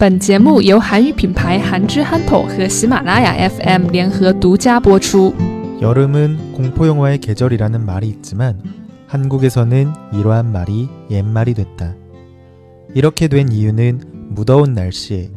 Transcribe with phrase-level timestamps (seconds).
[0.00, 5.34] 本节目由韩语品牌韩之憨头和喜马拉雅 FM 联合独家播出。
[5.82, 8.62] 여름은 공포 영화의 계절이라는 말이 있지만
[9.08, 11.94] 한국에서는 이러한 말이 옛말이 됐다.
[12.94, 15.32] 이렇게 된 이유는 무더운 날씨에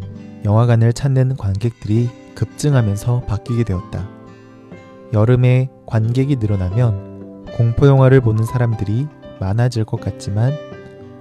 [0.46, 4.08] 영화관을 찾는 관객들이 급증하면서 바뀌게 되었다.
[5.12, 9.08] 여름에 관객이 늘어나면 공포 영화를 보는 사람들이
[9.42, 10.54] 많아질 것 같지만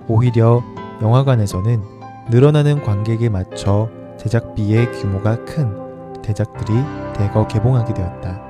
[0.06, 0.62] 오히려
[1.02, 1.95] 영화관에서는
[2.29, 6.73] 늘어나는 관객에 맞춰 제작비의 규모가 큰 대작들이
[7.15, 8.41] 대거 개봉하게 되었다.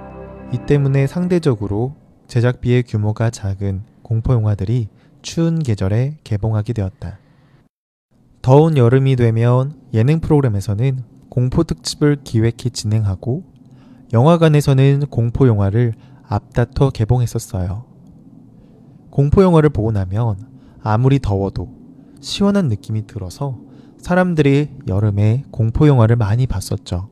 [0.52, 1.94] 이 때문에 상대적으로
[2.26, 4.88] 제작비의 규모가 작은 공포 영화들이
[5.22, 7.20] 추운 계절에 개봉하게 되었다.
[8.42, 13.44] 더운 여름이 되면 예능 프로그램에서는 공포 특집을 기획해 진행하고
[14.12, 15.94] 영화관에서는 공포 영화를
[16.28, 17.86] 앞다퉈 개봉했었어요.
[19.12, 20.38] 공포 영화를 보고 나면
[20.82, 21.87] 아무리 더워도
[22.20, 23.60] 시원한 느낌이 들어서
[23.98, 27.10] 사람들이 여름에 공포 영화를 많이 봤었죠.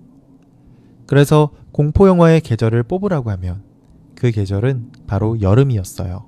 [1.08, 3.64] 그래서 공포 영화의 계절을 뽑으라고 하면
[4.16, 6.26] 그 계절은 바로 여름이었어요.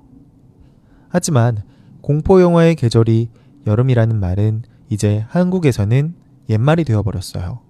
[1.08, 1.62] 하지만
[2.00, 3.30] 공포 영화의 계절이
[3.66, 6.14] 여름이라는 말은 이제 한국에서는
[6.48, 7.60] 옛말이 되어버렸어요.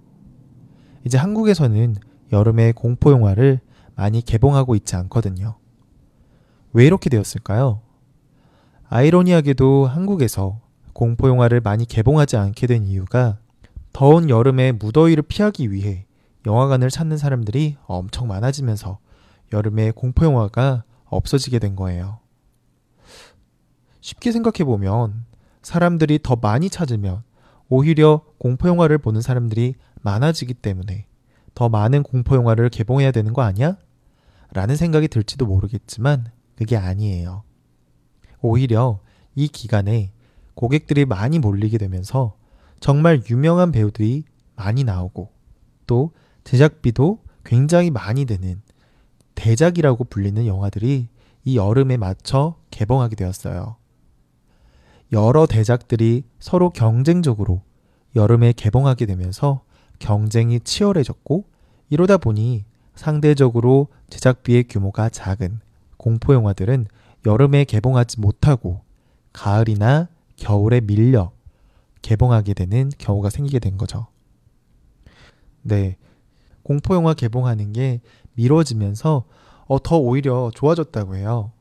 [1.05, 1.95] 이제 한국에서는
[2.31, 3.59] 여름에 공포 영화를
[3.95, 5.55] 많이 개봉하고 있지 않거든요.
[6.73, 7.81] 왜 이렇게 되었을까요?
[8.87, 10.59] 아이러니하게도 한국에서
[10.93, 13.39] 공포 영화를 많이 개봉하지 않게 된 이유가
[13.93, 16.05] 더운 여름에 무더위를 피하기 위해
[16.45, 18.99] 영화관을 찾는 사람들이 엄청 많아지면서
[19.53, 22.19] 여름에 공포 영화가 없어지게 된 거예요.
[24.01, 25.25] 쉽게 생각해 보면
[25.61, 27.23] 사람들이 더 많이 찾으면
[27.67, 31.07] 오히려 공포 영화를 보는 사람들이 많아지기 때문에
[31.53, 33.77] 더 많은 공포 영화를 개봉해야 되는 거 아니야?
[34.53, 37.43] 라는 생각이 들지도 모르겠지만 그게 아니에요.
[38.41, 38.99] 오히려
[39.35, 40.11] 이 기간에
[40.59, 42.35] 고객들이 많이 몰리게 되면서
[42.81, 44.25] 정말 유명한 배우들이
[44.57, 45.29] 많이 나오고
[45.87, 46.11] 또
[46.43, 48.61] 제작비도 굉장히 많이 드는
[49.35, 51.07] 대작이라고 불리는 영화들이
[51.45, 53.77] 이 여름에 맞춰 개봉하게 되었어요.
[55.13, 57.61] 여러 대작들이 서로 경쟁적으로
[58.17, 59.61] 여름에 개봉하게 되면서
[59.97, 61.45] 경쟁이 치열해졌고
[61.89, 62.65] 이러다 보니
[62.95, 65.61] 상대적으로 제작비의 규모가 작은
[65.95, 66.87] 공포 영화들은
[67.25, 68.81] 여름에 개봉하지 못하고
[69.31, 71.31] 가을이나 겨울에 밀려
[72.01, 74.07] 개봉하게 되는 경우가 생기게 된 거죠.
[75.61, 75.97] 네.
[76.63, 78.01] 공포 영화 개봉하는 게
[78.33, 79.25] 미뤄지면서
[79.67, 81.51] 어, 더 오히려 좋아졌다고 해요.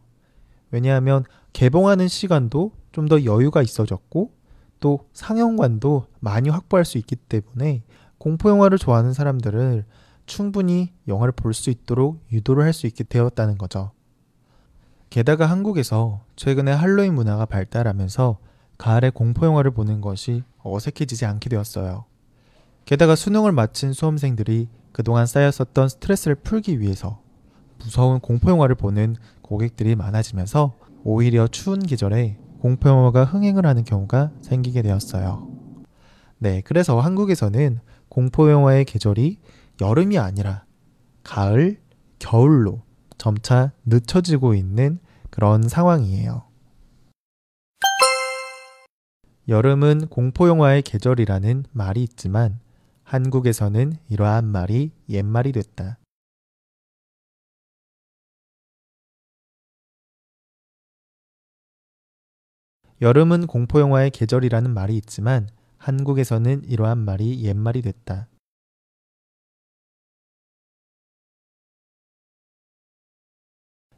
[0.70, 4.32] 왜냐하면 개봉하는 시간도 좀 더 여유가 있어졌고
[4.80, 7.82] 또 상영관도 많이 확보할 수 있기 때문에
[8.18, 9.84] 공포 영화를 좋아하는 사람들을
[10.26, 13.92] 충분히 영화를 볼 수 있도록 유도를 할 수 있게 되었다는 거죠.
[15.10, 18.38] 게다가 한국에서 최근에 할로윈 문화가 발달하면서
[18.78, 22.04] 가을에 공포 영화를 보는 것이 어색해지지 않게 되었어요.
[22.84, 27.20] 게다가 수능을 마친 수험생들이 그동안 쌓였었던 스트레스를 풀기 위해서
[27.78, 30.74] 무서운 공포 영화를 보는 고객들이 많아지면서
[31.04, 35.48] 오히려 추운 계절에 공포 영화가 흥행을 하는 경우가 생기게 되었어요.
[36.38, 39.38] 네, 그래서 한국에서는 공포 영화의 계절이
[39.80, 40.64] 여름이 아니라
[41.22, 41.80] 가을,
[42.18, 42.82] 겨울로
[43.16, 44.98] 점차 늦춰지고 있는
[45.30, 46.47] 그런 상황이에요.
[49.48, 52.60] 여름은 공포 영화의 계절이라는 말이 있지만
[53.02, 55.98] 한국에서는 이러한 말이 옛말이 됐다.
[63.00, 65.48] 여름은 공포 영화의 계절이라는 말이 있지만
[65.78, 68.28] 한국에서는 이러한 말이 옛말이 됐다.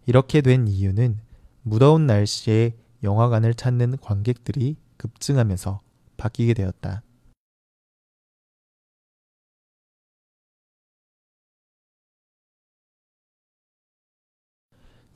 [0.06, 1.18] 이렇게 된 이유는
[1.62, 5.80] 무더운 날씨에 영화관을 찾는 관객들이 급증하면서
[6.18, 7.02] 바뀌게 되었다.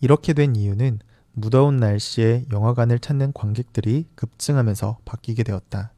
[0.01, 1.01] 이렇게 된 이유는
[1.33, 5.93] 무더운 날씨에 영화관을 찾는 관객들이 급증하면서 바뀌게 되었다.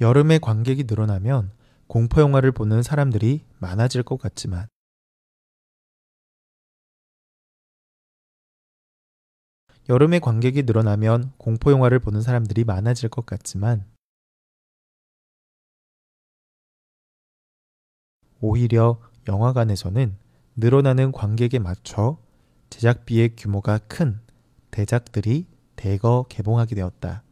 [0.00, 1.52] 여름에 관객이 늘어나면
[1.86, 4.68] 공포 영화를 보는 사람들이 많아질 것 같지만
[9.88, 13.84] 여름에 관객이 늘어나면 공포 영화를 보는 사람들이 많아질 것 같지만
[18.40, 20.16] 오히려 영화관에서는
[20.56, 22.18] 늘어나는 관객에 맞춰
[22.70, 24.20] 제작비의 규모가 큰
[24.70, 25.46] 대작들이
[25.76, 27.22] 대거 개봉하게 되었다.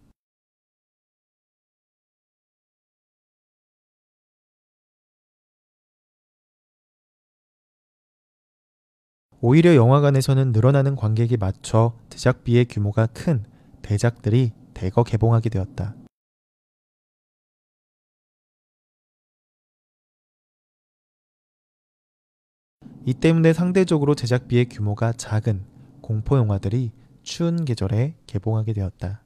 [9.43, 13.43] 오히려 영화관에서는 늘어나는 관객에 맞춰 제작비의 규모가 큰
[13.81, 15.95] 대작들이 대거 개봉하게 되었다.
[23.07, 25.65] 이 때문에 상대적으로 제작비의 규모가 작은
[26.03, 26.93] 공포 영화들이
[27.23, 29.23] 추운 계절에 개봉하게 되었다.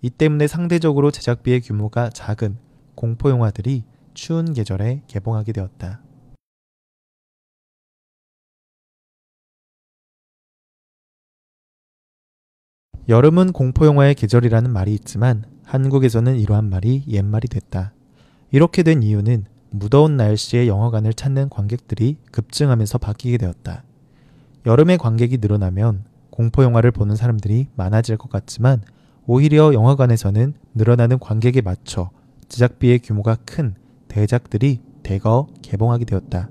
[0.00, 2.67] 이 때문에 상대적으로 제작비의 규모가 작은
[2.98, 6.02] 공포 영화들이 추운 계절에 개봉하게 되었다.
[13.08, 17.92] 여름은 공포 영화의 계절이라는 말이 있지만 한국에서는 이러한 말이 옛말이 됐다.
[18.50, 23.84] 이렇게 된 이유는 무더운 날씨에 영화관을 찾는 관객들이 급증하면서 바뀌게 되었다.
[24.66, 28.82] 여름에 관객이 늘어나면 공포 영화를 보는 사람들이 많아질 것 같지만
[29.24, 32.10] 오히려 영화관에서는 늘어나는 관객에 맞춰
[32.48, 33.74] 제작비의 규모가 큰
[34.08, 36.48] 대작들이 대거 개봉하게 되었다.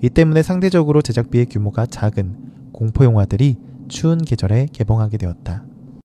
[0.00, 3.56] 이 때문에 상대적으로 제작비의 규모가 작은 공포 영화들이
[3.88, 5.64] 추운 계절에 개봉하게 되었다.